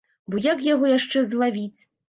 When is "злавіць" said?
1.35-1.79